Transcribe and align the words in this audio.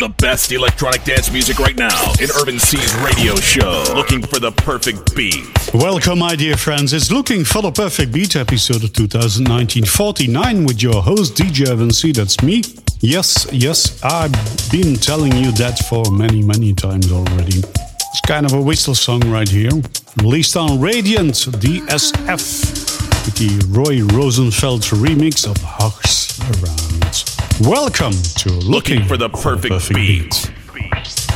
The 0.00 0.08
best 0.08 0.50
electronic 0.50 1.04
dance 1.04 1.30
music 1.30 1.58
right 1.58 1.76
now 1.76 2.12
in 2.22 2.30
Urban 2.40 2.58
C's 2.58 2.94
radio 3.04 3.34
show. 3.34 3.84
Looking 3.94 4.22
for 4.22 4.38
the 4.38 4.50
perfect 4.50 5.14
beat. 5.14 5.44
Welcome, 5.74 6.20
my 6.20 6.34
dear 6.34 6.56
friends. 6.56 6.94
It's 6.94 7.10
Looking 7.10 7.44
for 7.44 7.60
the 7.60 7.70
Perfect 7.70 8.10
Beat 8.10 8.34
episode 8.34 8.82
of 8.82 8.94
2019 8.94 9.84
49 9.84 10.64
with 10.64 10.82
your 10.82 11.02
host, 11.02 11.34
DJ 11.34 11.68
Irvin 11.68 11.90
C. 11.90 12.12
That's 12.12 12.42
me. 12.42 12.62
Yes, 13.00 13.46
yes, 13.52 14.02
I've 14.02 14.32
been 14.72 14.94
telling 14.94 15.36
you 15.36 15.52
that 15.52 15.78
for 15.80 16.10
many, 16.10 16.40
many 16.40 16.72
times 16.72 17.12
already. 17.12 17.58
It's 17.58 18.22
kind 18.26 18.46
of 18.46 18.54
a 18.54 18.60
whistle 18.62 18.94
song 18.94 19.20
right 19.30 19.50
here. 19.50 19.70
Released 20.22 20.56
on 20.56 20.80
Radiant 20.80 21.34
DSF 21.34 22.40
with 23.26 23.34
the 23.36 23.66
Roy 23.68 24.02
Rosenfeld 24.16 24.80
remix 24.80 25.46
of 25.46 25.58
Hugs 25.58 26.40
Around. 26.64 27.39
Welcome 27.58 28.12
to 28.12 28.48
Looking, 28.50 29.00
Looking 29.00 29.04
for 29.04 29.16
the 29.16 29.28
Perfect, 29.28 29.72
perfect 29.72 29.94
beat. 29.94 30.50
beat. 30.74 31.29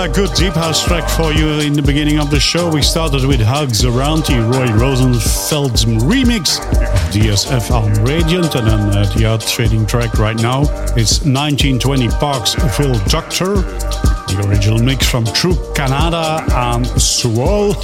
Uh, 0.00 0.06
good 0.06 0.32
deep 0.34 0.54
house 0.54 0.82
track 0.82 1.06
for 1.10 1.30
you 1.30 1.46
in 1.60 1.74
the 1.74 1.82
beginning 1.82 2.18
of 2.18 2.30
the 2.30 2.40
show. 2.40 2.70
We 2.70 2.80
started 2.80 3.26
with 3.26 3.40
Hugs 3.40 3.84
Around 3.84 4.24
the 4.24 4.40
Roy 4.40 4.68
Rosenfeld's 4.68 5.84
remix 5.84 6.58
DSF 7.12 7.70
on 7.70 7.92
Radiant, 8.04 8.54
and 8.54 8.66
then 8.66 8.80
uh, 8.96 9.04
the 9.14 9.26
art 9.26 9.42
trading 9.42 9.84
track 9.84 10.14
right 10.14 10.36
now 10.36 10.62
it's 10.96 11.20
1920 11.26 12.08
Parksville 12.08 13.10
Doctor, 13.10 13.56
the 13.56 14.46
original 14.48 14.78
mix 14.78 15.06
from 15.06 15.26
True 15.26 15.56
Canada 15.74 16.44
and 16.50 16.86
Swole. 16.86 17.74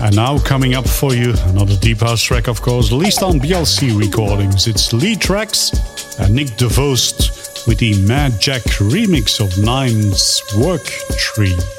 And 0.00 0.16
now 0.16 0.38
coming 0.38 0.74
up 0.74 0.88
for 0.88 1.14
you, 1.14 1.34
another 1.48 1.76
deep 1.76 2.00
house 2.00 2.22
track, 2.22 2.48
of 2.48 2.62
course, 2.62 2.90
released 2.90 3.22
on 3.22 3.38
BLC 3.38 3.98
recordings. 3.98 4.66
It's 4.66 4.94
Lee 4.94 5.16
Tracks 5.16 5.72
and 6.18 6.34
Nick 6.34 6.48
DeVost 6.56 7.25
with 7.66 7.78
the 7.78 8.00
Mad 8.06 8.40
Jack 8.40 8.62
remix 8.78 9.40
of 9.40 9.62
Nine's 9.62 10.42
Work 10.56 10.84
Tree. 11.16 11.75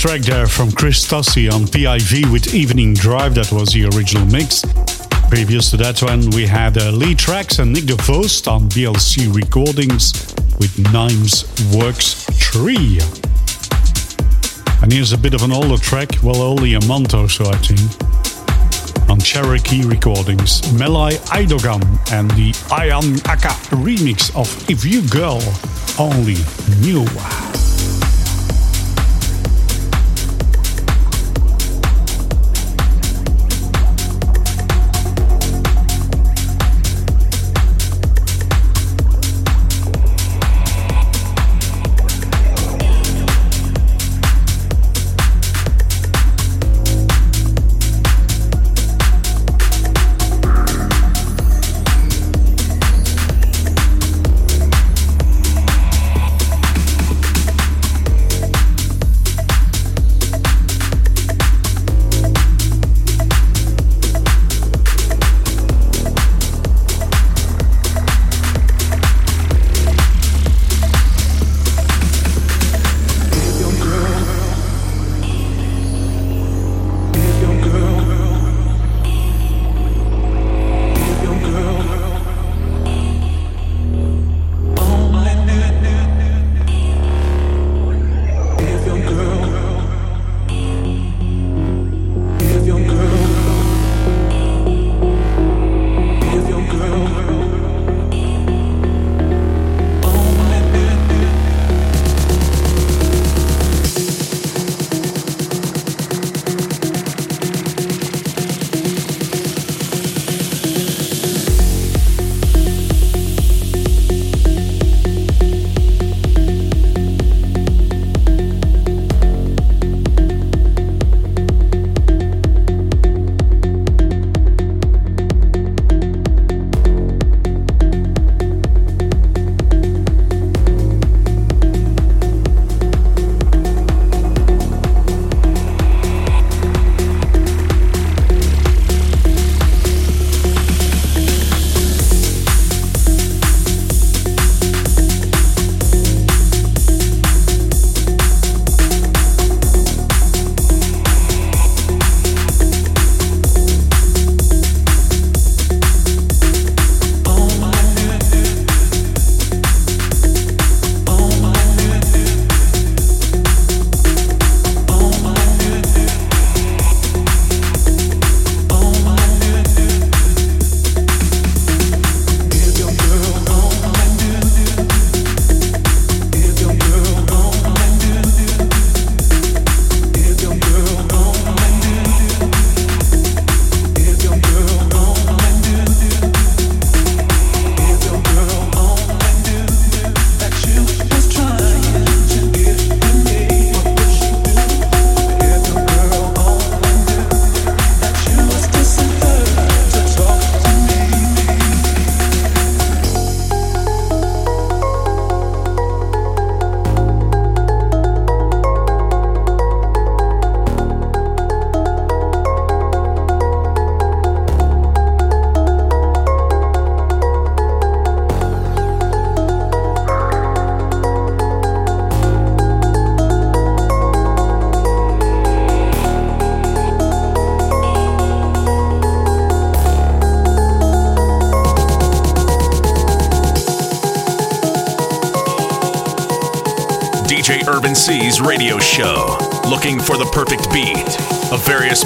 Track 0.00 0.22
there 0.22 0.46
from 0.46 0.72
Chris 0.72 1.06
Tossi 1.06 1.52
on 1.52 1.66
PIV 1.66 2.32
with 2.32 2.54
Evening 2.54 2.94
Drive. 2.94 3.34
That 3.34 3.52
was 3.52 3.74
the 3.74 3.84
original 3.84 4.24
mix. 4.24 4.64
Previous 5.28 5.70
to 5.72 5.76
that 5.76 6.02
one, 6.02 6.30
we 6.30 6.46
had 6.46 6.78
uh, 6.78 6.90
Lee 6.90 7.14
Tracks 7.14 7.58
and 7.58 7.70
Nick 7.70 7.84
DeVost 7.84 8.50
on 8.50 8.66
BLC 8.70 9.30
Recordings 9.36 10.34
with 10.58 10.74
Nimes 10.90 11.44
Works 11.76 12.24
Tree. 12.38 12.98
And 14.82 14.90
here's 14.90 15.12
a 15.12 15.18
bit 15.18 15.34
of 15.34 15.42
an 15.42 15.52
older 15.52 15.76
track, 15.76 16.08
well, 16.22 16.40
only 16.40 16.72
a 16.72 16.84
month 16.86 17.12
or 17.12 17.28
so, 17.28 17.44
I 17.50 17.58
think. 17.58 17.80
On 19.10 19.20
Cherokee 19.20 19.84
Recordings, 19.84 20.62
Melai 20.72 21.18
Idogan 21.28 21.82
and 22.10 22.30
the 22.30 22.52
Ayan 22.70 23.20
Aka 23.28 23.52
remix 23.76 24.34
of 24.34 24.48
If 24.70 24.82
You 24.82 25.06
Girl 25.10 25.42
Only 25.98 26.38
Knew. 26.80 27.04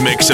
Mix 0.05 0.34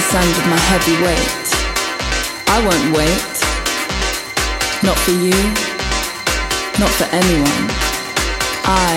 the 0.00 0.06
sand 0.06 0.28
with 0.28 0.48
my 0.48 0.60
heavy 0.72 0.96
weight. 1.04 1.46
I 2.48 2.58
won't 2.64 2.88
wait. 2.96 3.34
Not 4.82 4.96
for 5.04 5.10
you. 5.10 5.36
Not 6.80 6.92
for 6.98 7.08
anyone. 7.20 7.64
I 8.64 8.92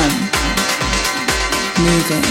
am 0.00 0.12
moving. 1.86 2.28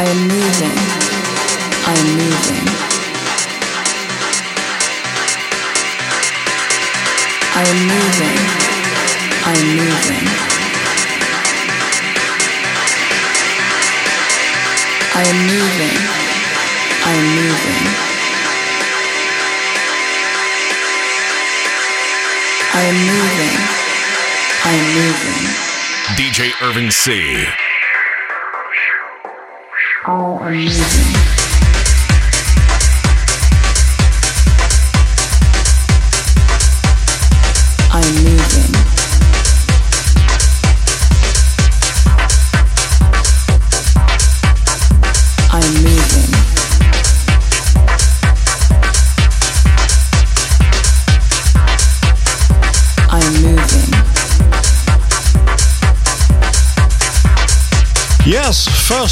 I 0.00 0.02
am 0.12 0.20
moving. 0.34 0.78
I 1.90 1.94
am 2.02 2.08
moving. 2.20 2.66
I 7.58 7.62
am 7.72 7.80
moving. 7.90 8.38
I 9.46 9.52
am 9.60 9.68
moving. 9.76 10.55
I 15.18 15.22
am 15.22 15.38
moving. 15.46 15.96
I 17.06 17.12
am 17.16 17.28
moving. 17.40 17.84
I 22.74 22.82
am 22.84 22.98
moving. 23.08 23.56
I 24.62 24.72
am 24.76 24.88
moving. 25.00 25.44
DJ 26.18 26.52
Irvin 26.60 26.90
C. 26.90 27.46
I 30.04 30.52
am 30.52 30.64
moving. 30.64 31.35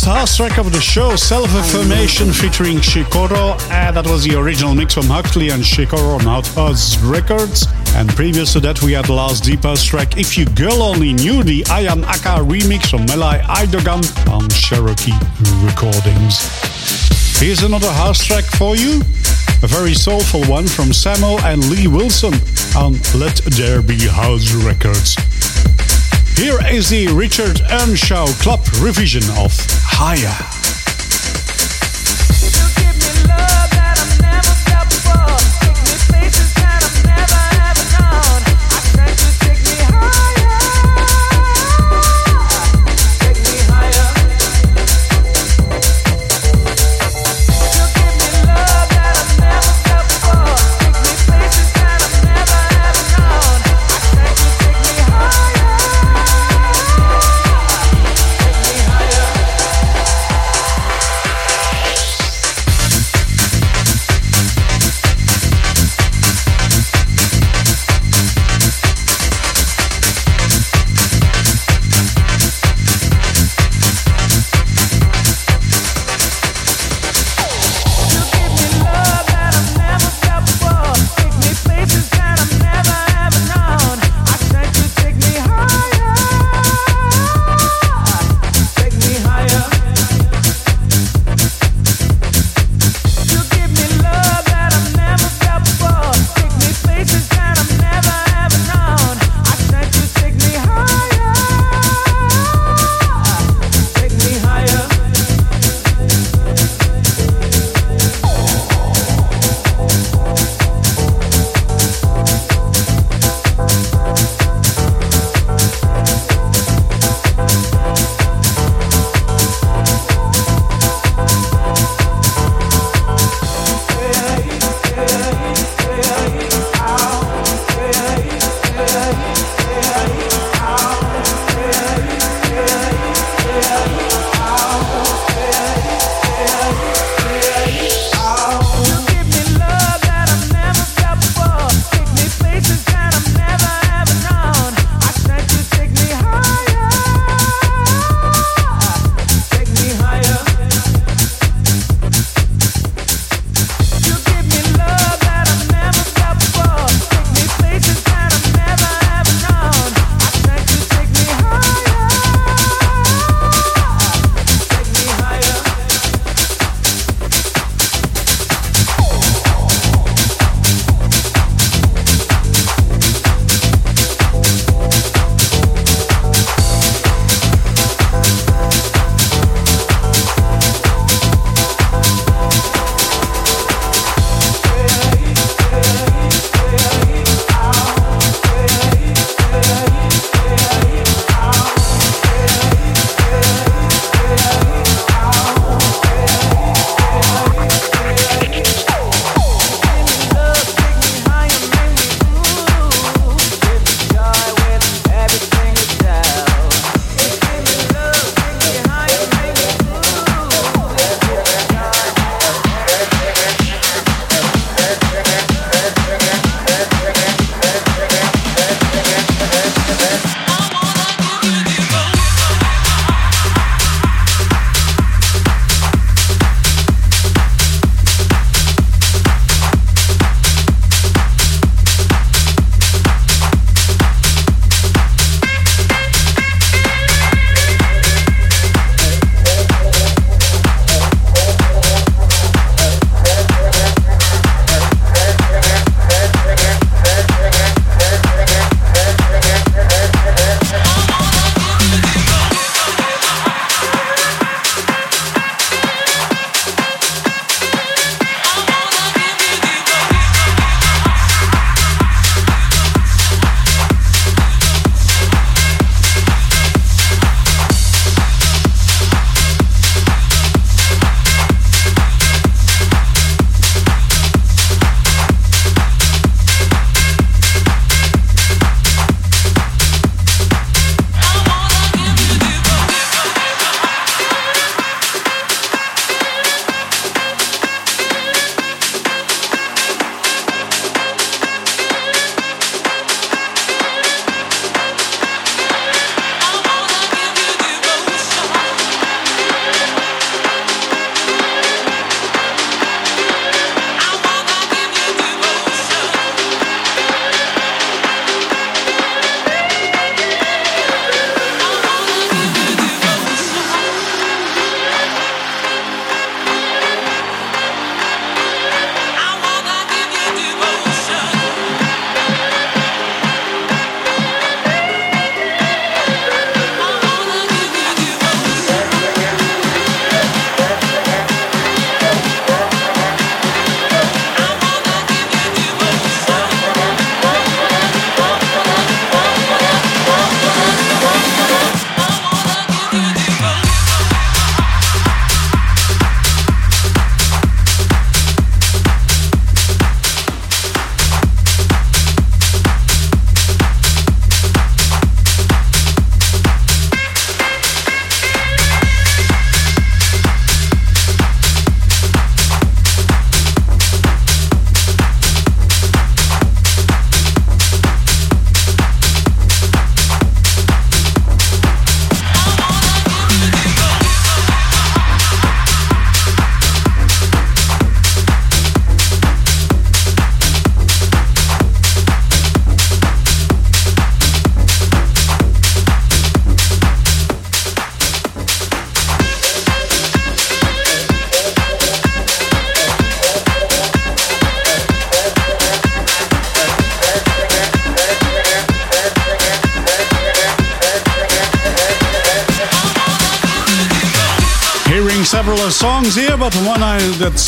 House 0.04 0.36
track 0.36 0.58
of 0.58 0.70
the 0.70 0.80
show, 0.80 1.16
Self 1.16 1.48
Affirmation 1.54 2.30
featuring 2.30 2.76
Shikoro. 2.78 3.54
Uh, 3.70 3.90
that 3.90 4.06
was 4.06 4.24
the 4.24 4.34
original 4.36 4.74
mix 4.74 4.92
from 4.94 5.06
Huxley 5.06 5.48
and 5.48 5.62
Shikoro 5.62 6.20
on 6.20 6.26
Outhouse 6.26 6.98
Records. 7.02 7.66
And 7.94 8.08
previous 8.10 8.52
to 8.52 8.60
that, 8.60 8.82
we 8.82 8.92
had 8.92 9.06
the 9.06 9.14
last 9.14 9.44
deep 9.44 9.62
house 9.62 9.82
track, 9.82 10.18
If 10.18 10.36
You 10.36 10.44
Girl 10.44 10.82
Only 10.82 11.14
Knew, 11.14 11.42
the 11.42 11.64
I 11.70 11.82
Am 11.82 12.04
Aka 12.04 12.44
remix 12.44 12.90
from 12.90 13.06
Melai 13.06 13.40
Aidogan 13.42 14.04
on 14.30 14.48
Cherokee 14.50 15.16
Recordings. 15.64 16.38
Here's 17.38 17.62
another 17.62 17.90
house 17.90 18.22
track 18.22 18.44
for 18.44 18.76
you. 18.76 19.00
A 19.62 19.66
very 19.66 19.94
soulful 19.94 20.44
one 20.44 20.66
from 20.66 20.86
Samo 20.86 21.42
and 21.44 21.64
Lee 21.70 21.88
Wilson 21.88 22.34
on 22.76 22.94
Let 23.18 23.36
There 23.56 23.80
Be 23.80 24.06
House 24.06 24.52
Records. 24.52 25.16
Here 26.36 26.58
is 26.68 26.90
the 26.90 27.06
Richard 27.08 27.60
Earnshaw 27.70 28.26
Club 28.42 28.60
revision 28.80 29.22
of 29.38 29.52
Higher. 29.70 30.53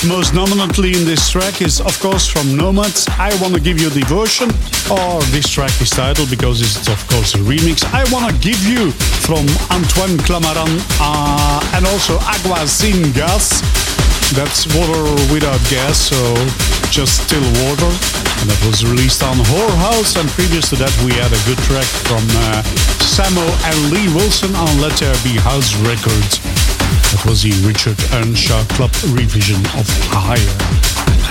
Most 0.05 0.35
dominantly 0.35 0.93
in 0.93 1.05
this 1.05 1.31
track 1.31 1.63
is, 1.63 1.81
of 1.81 1.99
course, 2.01 2.27
from 2.27 2.57
Nomads. 2.57 3.09
I 3.19 3.31
Want 3.41 3.55
to 3.55 3.61
Give 3.61 3.81
You 3.81 3.89
Devotion, 3.89 4.51
or 4.91 5.23
this 5.33 5.49
track 5.49 5.73
is 5.81 5.91
titled 5.91 6.29
because 6.29 6.61
it's, 6.61 6.87
of 6.89 7.01
course, 7.09 7.35
a 7.35 7.39
remix. 7.39 7.83
I 7.95 8.05
Want 8.13 8.29
to 8.29 8.35
Give 8.39 8.61
You 8.63 8.91
from 9.25 9.47
Antoine 9.73 10.19
Clamaran 10.27 10.69
uh, 11.01 11.75
and 11.75 11.87
also 11.87 12.19
Agua 12.23 12.67
Sin 12.67 13.13
Gas. 13.13 13.63
That's 14.35 14.67
water 14.75 15.03
without 15.33 15.61
gas, 15.71 15.97
so 15.97 16.19
just 16.91 17.25
still 17.25 17.47
water. 17.65 17.91
And 18.43 18.51
that 18.51 18.61
was 18.67 18.85
released 18.85 19.23
on 19.23 19.37
Whorehouse. 19.49 20.19
And 20.21 20.29
previous 20.31 20.69
to 20.71 20.77
that, 20.77 20.93
we 21.07 21.15
had 21.15 21.33
a 21.33 21.41
good 21.47 21.59
track 21.65 21.89
from 22.05 22.23
uh, 22.47 22.63
Samo 23.07 23.47
and 23.65 23.77
Lee 23.91 24.13
Wilson 24.15 24.55
on 24.57 24.81
Let 24.81 24.99
There 24.99 25.15
Be 25.25 25.39
House 25.41 25.75
Records. 25.87 26.56
That 27.17 27.31
was 27.31 27.43
the 27.45 27.53
Richard 27.65 27.97
Earnshaw 28.13 28.63
Club 28.77 28.93
revision 29.17 29.57
of 29.73 29.89
Higher. 30.13 30.53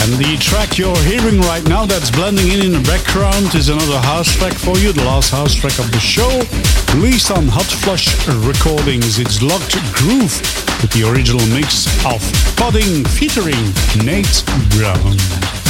And 0.02 0.18
the 0.18 0.36
track 0.42 0.80
you're 0.80 0.98
hearing 1.06 1.40
right 1.42 1.62
now 1.70 1.86
that's 1.86 2.10
blending 2.10 2.48
in 2.50 2.62
in 2.66 2.72
the 2.72 2.82
background 2.90 3.54
is 3.54 3.70
another 3.70 4.00
house 4.00 4.34
track 4.34 4.54
for 4.54 4.76
you, 4.80 4.92
the 4.94 5.06
last 5.06 5.30
house 5.30 5.54
track 5.54 5.78
of 5.78 5.92
the 5.92 6.00
show. 6.00 6.42
Released 6.98 7.30
on 7.30 7.46
Hot 7.50 7.70
Flush 7.86 8.10
Recordings, 8.50 9.20
it's 9.20 9.44
Locked 9.44 9.78
Groove 9.94 10.34
with 10.82 10.90
the 10.90 11.06
original 11.06 11.46
mix 11.54 11.86
of 12.02 12.18
Podding 12.58 13.06
featuring 13.06 13.62
Nate 14.02 14.42
Brown. 14.74 15.65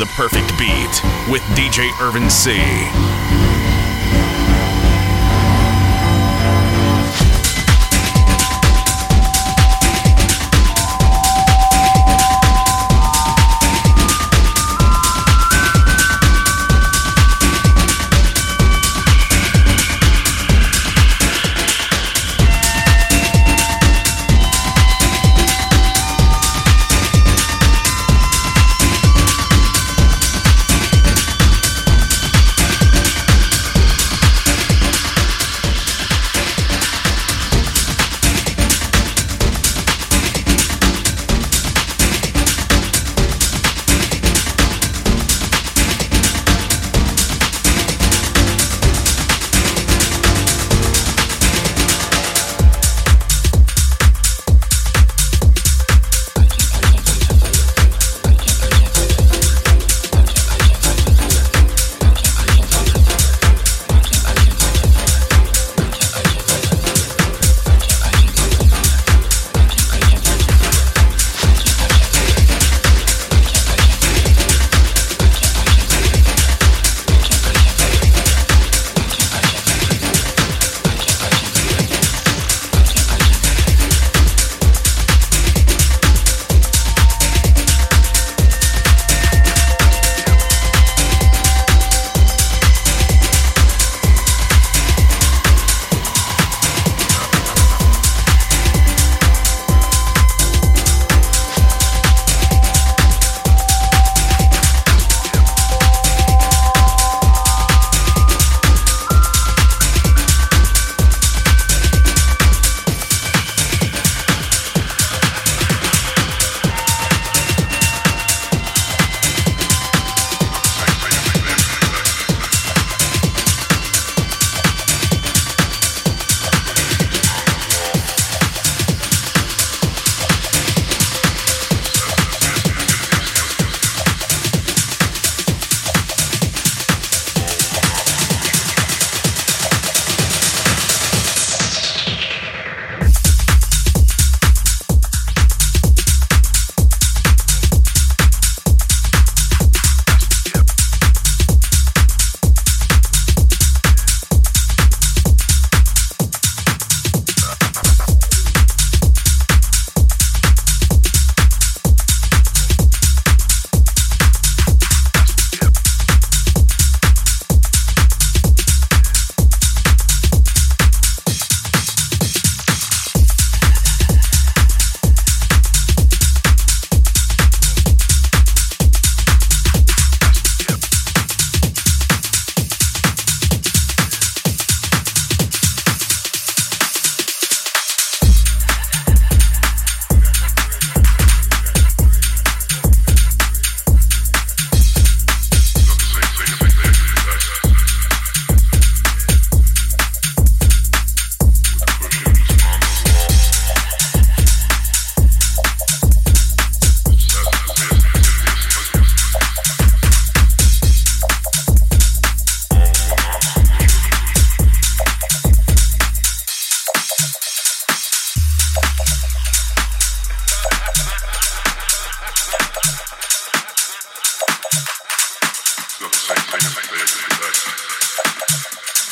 The 0.00 0.06
perfect 0.16 0.48
beat 0.58 1.02
with 1.30 1.42
DJ 1.52 1.90
Irvin 2.00 2.30
C. 2.30 2.56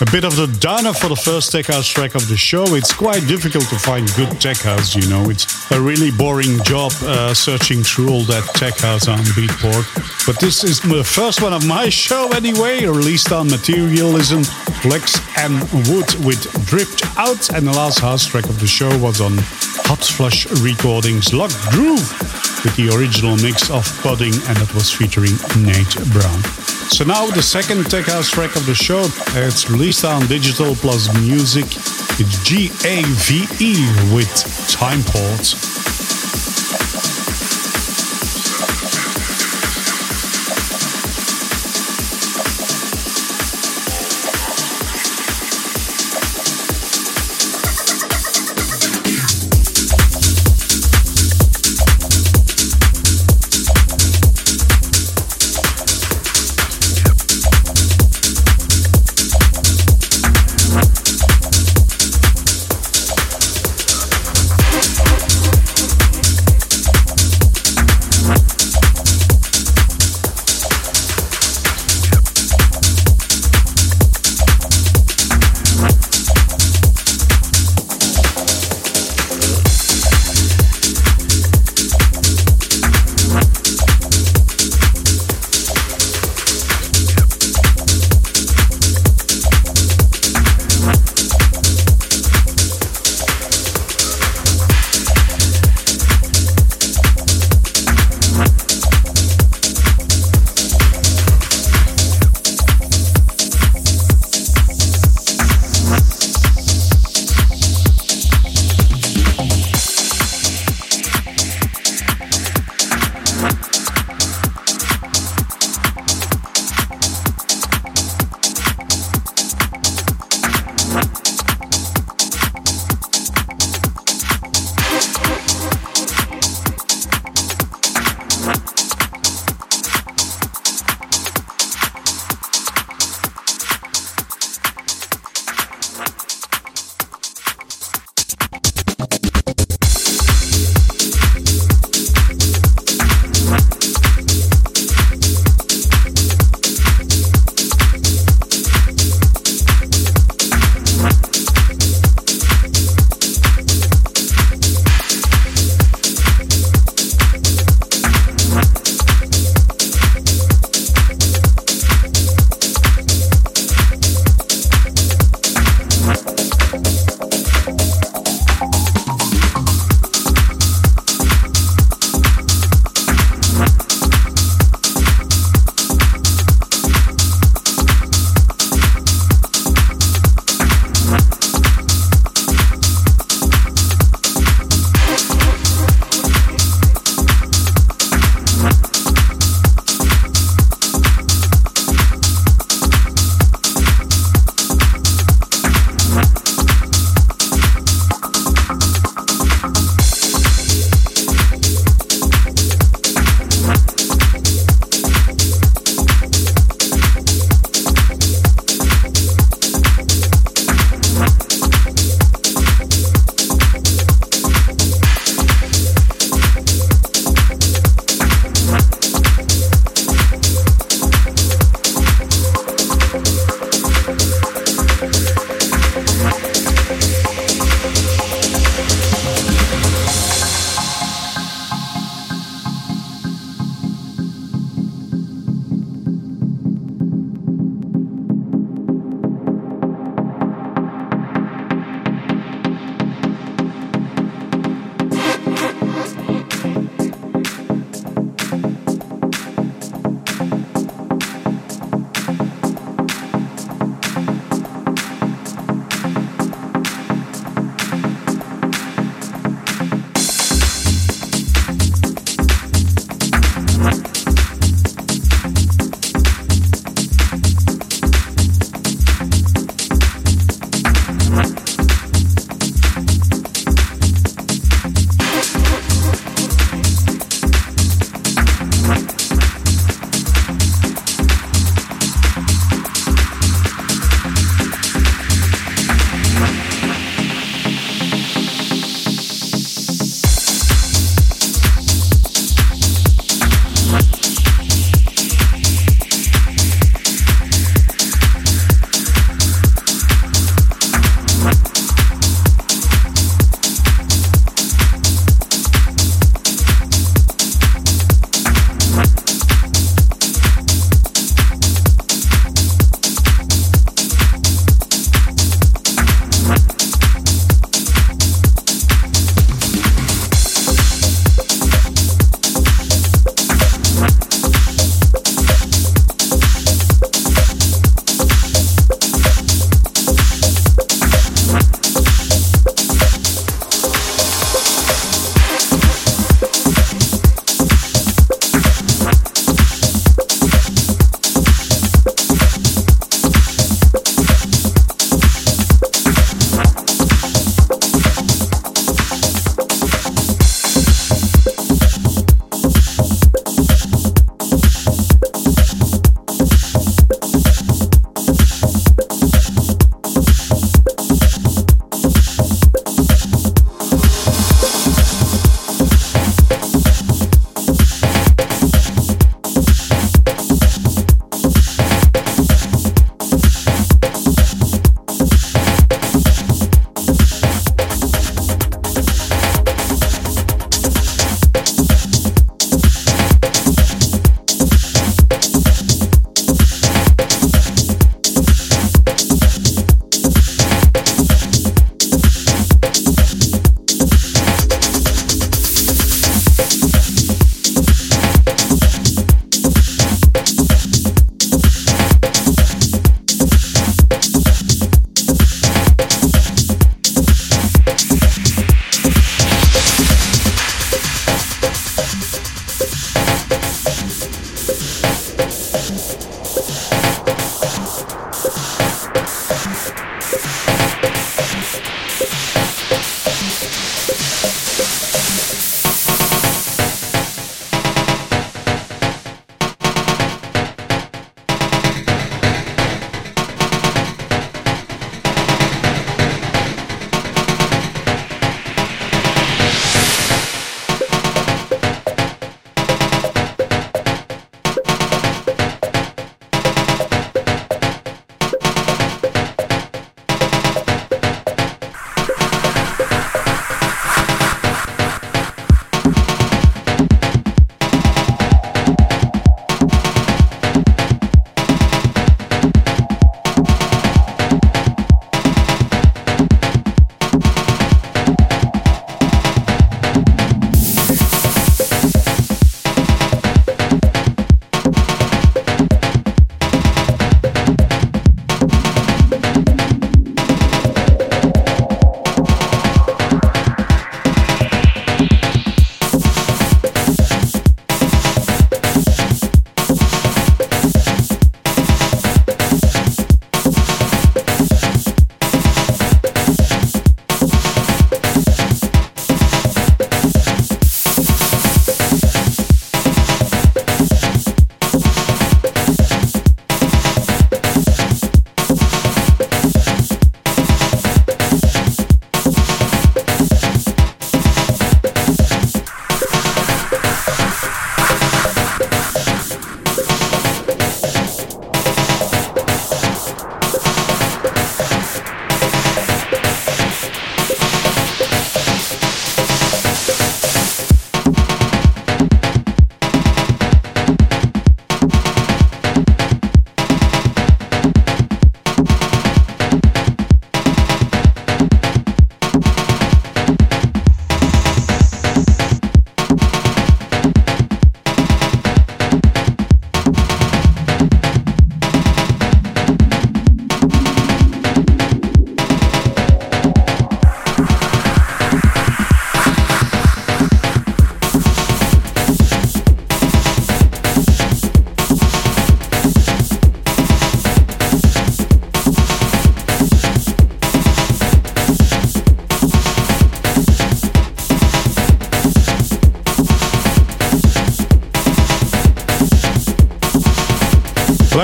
A 0.09 0.11
bit 0.11 0.25
of 0.25 0.37
the 0.37 0.47
downer 0.59 0.95
for 0.95 1.09
the 1.09 1.17
first 1.17 1.53
tech 1.53 1.67
house 1.67 1.87
track 1.87 2.15
of 2.15 2.27
the 2.29 2.37
show. 2.37 2.65
It's 2.75 2.95
quite 2.95 3.27
difficult 3.29 3.69
to 3.69 3.79
find 3.79 4.09
good 4.17 4.41
tech 4.41 4.57
house, 4.57 4.97
you 4.97 5.07
know. 5.07 5.29
It's 5.29 5.71
a 5.71 5.79
really 5.79 6.11
boring 6.11 6.63
job 6.65 6.93
uh, 7.03 7.35
searching 7.35 7.83
through 7.83 8.09
all 8.09 8.23
that 8.23 8.43
tech 8.55 8.79
house 8.79 9.07
on 9.07 9.19
Beatport. 9.37 9.85
But 10.27 10.41
this 10.41 10.65
is 10.65 10.81
the 10.81 11.05
first 11.05 11.43
one 11.43 11.53
of 11.53 11.67
my 11.67 11.89
show 12.07 12.31
anyway, 12.33 12.87
released 12.87 13.33
on 13.33 13.49
Materialism, 13.49 14.45
Lex 14.89 15.21
and 15.37 15.61
Wood 15.93 16.09
with 16.25 16.41
Dripped 16.65 17.05
Out. 17.19 17.53
And 17.53 17.67
the 17.67 17.73
last 17.73 17.99
house 17.99 18.25
track 18.25 18.49
of 18.49 18.59
the 18.61 18.67
show 18.67 18.89
was 18.99 19.21
on 19.21 19.37
Hot 19.93 20.01
Flush 20.01 20.47
Recordings 20.63 21.35
Lock 21.35 21.53
Groove 21.69 22.09
with 22.65 22.75
the 22.77 22.89
original 22.97 23.37
mix 23.37 23.69
of 23.71 23.85
Pudding, 24.01 24.33
and 24.49 24.57
it 24.57 24.75
was 24.75 24.91
featuring 24.91 25.37
Nate 25.61 25.97
Brown. 26.13 26.68
So 26.91 27.05
now 27.05 27.27
the 27.27 27.43
second 27.43 27.91
tech 27.91 28.07
house 28.07 28.29
track 28.29 28.57
of 28.57 28.67
the 28.67 28.75
show. 28.75 29.05
It's 29.37 29.71
released 29.71 30.05
on 30.05 30.27
Digital 30.27 30.75
Plus 30.75 31.13
Music. 31.21 31.67
It's 32.19 32.43
G-A-V-E 32.43 34.13
with 34.13 34.69
Time 34.69 35.03
Port. 35.05 35.98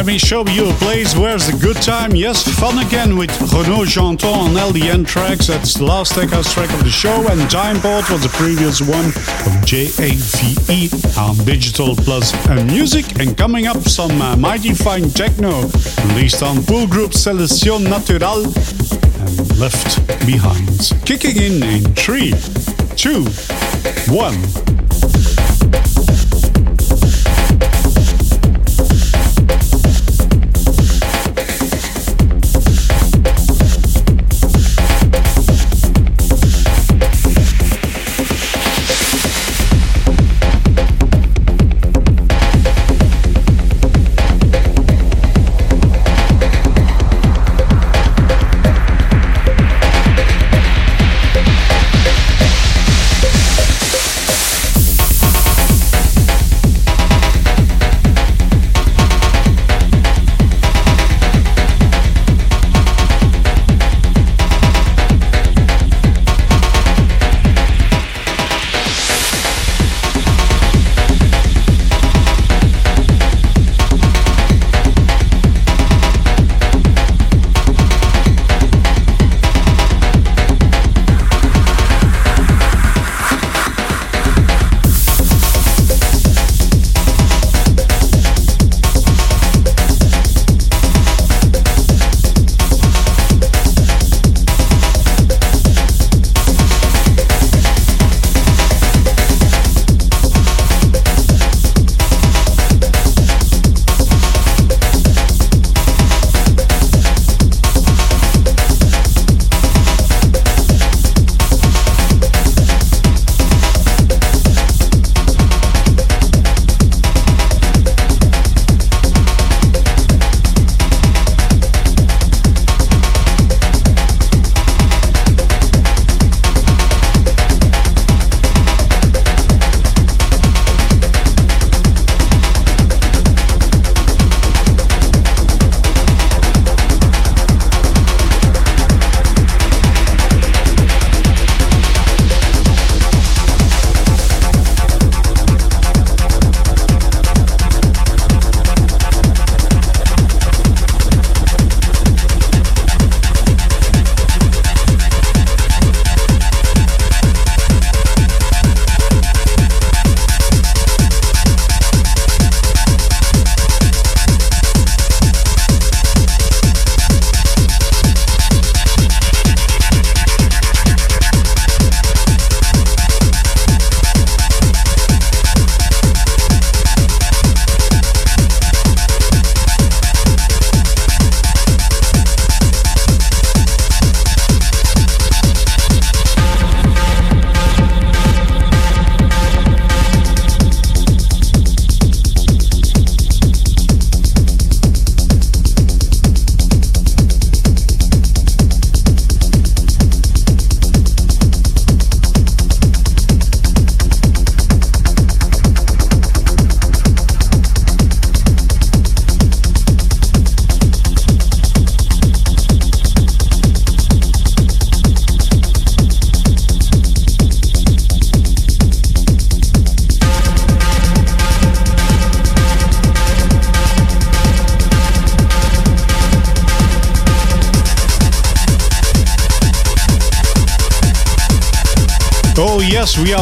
Let 0.05 0.13
me 0.13 0.19
show 0.19 0.47
you 0.49 0.69
a 0.69 0.73
place 0.75 1.17
where's 1.17 1.47
the 1.47 1.57
good 1.57 1.81
time. 1.81 2.15
Yes, 2.15 2.47
fun 2.61 2.77
again 2.87 3.17
with 3.17 3.31
Renaud 3.55 3.87
Janton 3.87 4.35
on 4.35 4.51
LDN 4.51 5.07
tracks. 5.07 5.47
That's 5.47 5.73
the 5.73 5.87
last 5.87 6.13
tech 6.13 6.29
house 6.29 6.53
track 6.53 6.71
of 6.75 6.85
the 6.85 6.91
show. 6.91 7.27
And 7.31 7.41
Timeport 7.51 8.11
was 8.11 8.23
the 8.23 8.29
previous 8.29 8.83
one 8.83 9.13
from 9.13 9.65
JAVE 9.65 11.17
on 11.17 11.43
Digital 11.47 11.97
Plus 11.97 12.35
and 12.49 12.67
Music. 12.67 13.19
And 13.19 13.35
coming 13.35 13.67
up, 13.67 13.79
some 13.89 14.21
uh, 14.21 14.37
mighty 14.37 14.75
fine 14.75 15.09
techno 15.09 15.63
released 16.09 16.43
on 16.43 16.59
PoleGroup 16.59 17.15
Selección 17.15 17.89
Natural 17.89 18.45
and 18.45 19.59
Left 19.59 20.07
Behind. 20.27 20.93
Kicking 21.07 21.41
in 21.41 21.63
in 21.63 21.95
3, 21.95 22.35
2, 22.95 23.25
1. 24.13 24.64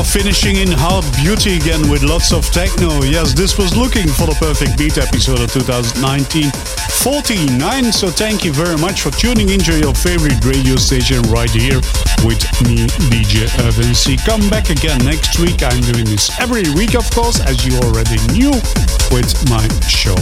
finishing 0.05 0.57
in 0.57 0.69
Hard 0.71 1.05
Beauty 1.17 1.57
again 1.57 1.89
with 1.91 2.03
lots 2.03 2.33
of 2.33 2.45
techno. 2.51 3.03
Yes, 3.03 3.35
this 3.35 3.59
was 3.59 3.77
looking 3.77 4.09
for 4.09 4.27
the 4.27 4.37
perfect 4.41 4.79
beat 4.79 4.99
episode 4.99 5.41
of 5.41 5.53
2019 5.53 6.51
49. 7.03 7.93
So 7.93 8.09
thank 8.09 8.45
you 8.45 8.53
very 8.53 8.77
much 8.79 9.03
for 9.03 9.11
tuning 9.11 9.51
into 9.51 9.79
your 9.79 9.95
favorite 9.95 10.45
radio 10.45 10.77
station 10.77 11.23
right 11.29 11.51
here 11.51 11.81
with 12.25 12.43
me, 12.63 12.87
DJ 13.11 13.47
Irvin 13.67 13.95
C. 13.95 14.17
Come 14.17 14.49
back 14.49 14.71
again 14.71 14.99
next 15.05 15.39
week. 15.39 15.63
I'm 15.63 15.81
doing 15.83 16.07
this 16.07 16.31
every 16.41 16.63
week, 16.75 16.95
of 16.95 17.09
course, 17.11 17.41
as 17.41 17.67
you 17.67 17.75
already 17.81 18.19
knew 18.33 18.53
with 19.11 19.35
my 19.51 19.67
show. 19.87 20.17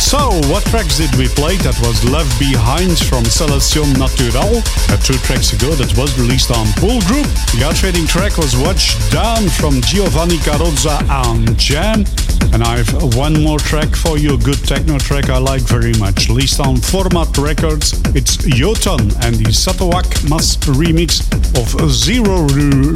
So, 0.00 0.18
what 0.50 0.64
tracks 0.64 0.98
did 0.98 1.14
we 1.14 1.28
play? 1.28 1.56
That 1.62 1.78
was 1.86 2.02
Left 2.02 2.32
Behind 2.40 2.98
from 2.98 3.24
Selection 3.24 3.92
Natural. 3.94 4.58
uh, 4.58 4.96
two 4.98 5.14
tracks 5.22 5.52
ago 5.52 5.70
that 5.78 5.94
was 5.96 6.18
released 6.18 6.50
on 6.50 6.66
PoleGroup. 6.82 7.30
The 7.54 7.70
trading 7.78 8.06
track 8.06 8.36
was 8.36 8.56
Watch 8.56 8.98
Down 9.10 9.48
from 9.48 9.80
Giovanni 9.82 10.38
Carrozza 10.42 10.98
on 11.08 11.54
Jam. 11.56 12.04
And 12.52 12.64
I 12.64 12.78
have 12.82 13.14
one 13.14 13.40
more 13.40 13.60
track 13.60 13.94
for 13.94 14.18
you, 14.18 14.34
a 14.34 14.38
good 14.38 14.58
techno 14.66 14.98
track 14.98 15.30
I 15.30 15.38
like 15.38 15.62
very 15.62 15.92
much. 15.94 16.28
Released 16.28 16.58
on 16.58 16.76
Format 16.76 17.38
Records, 17.38 17.92
it's 18.16 18.38
Yoton 18.38 19.00
and 19.22 19.36
the 19.36 19.52
Satowak 19.54 20.10
Mas 20.28 20.56
remix 20.66 21.22
of 21.54 21.90
Zero 21.90 22.48
Ru. 22.50 22.92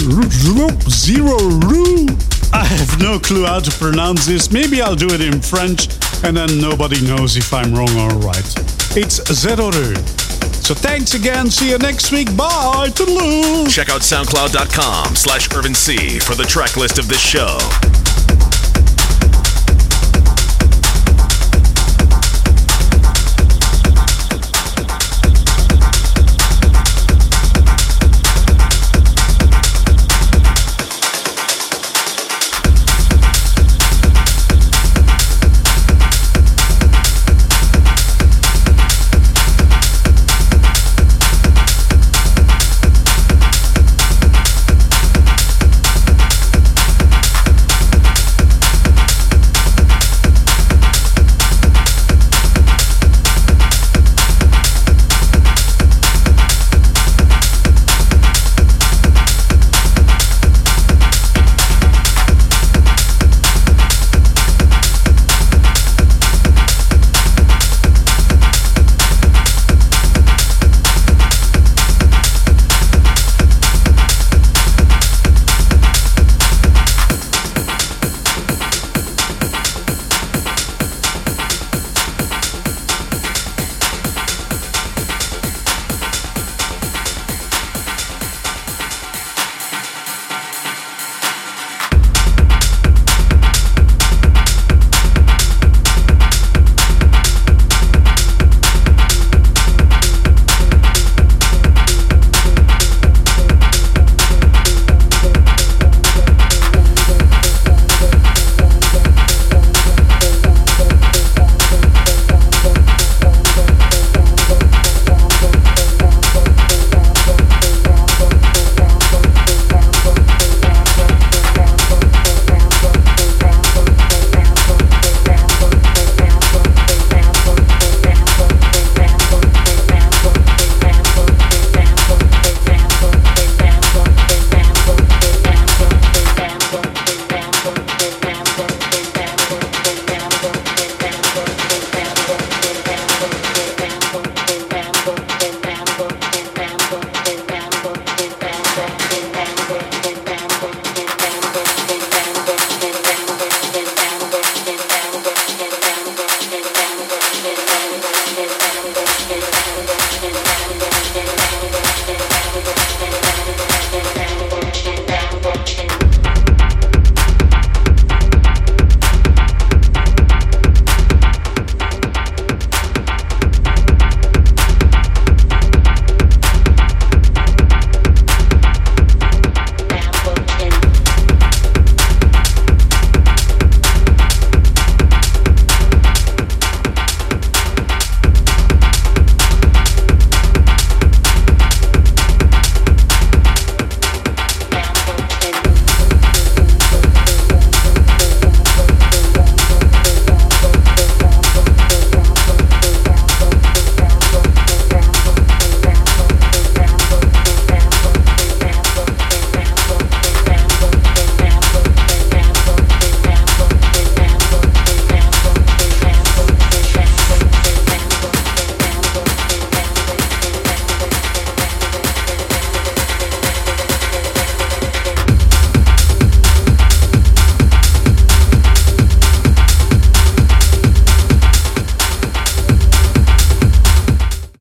Zero 0.91 1.39
Ru. 1.71 2.09
I 2.53 2.65
have 2.65 2.99
no 3.01 3.19
clue 3.19 3.47
how 3.47 3.61
to 3.61 3.71
pronounce 3.79 4.27
this. 4.27 4.51
Maybe 4.51 4.83
I'll 4.83 4.97
do 4.97 5.11
it 5.11 5.21
in 5.21 5.41
French 5.41 5.89
and 6.25 6.37
then 6.37 6.59
nobody 6.59 7.01
knows 7.07 7.37
if 7.37 7.53
I'm 7.53 7.75
wrong 7.75 7.95
or 7.99 8.17
right. 8.19 8.55
It's 8.97 9.23
Zero 9.33 9.71
So 9.71 10.75
thanks 10.75 11.15
again. 11.15 11.51
See 11.51 11.71
you 11.71 11.79
next 11.79 12.11
week. 12.13 12.35
Bye. 12.37 12.89
Toodaloo. 12.91 13.71
Check 13.71 13.91
out 13.91 14.01
soundcloud.com 14.01 15.17
slash 15.17 15.53
Irvin 15.55 15.75
C 15.75 16.19
for 16.19 16.35
the 16.35 16.45
track 16.45 16.77
list 16.77 16.99
of 16.99 17.09
this 17.09 17.21
show. 17.21 17.59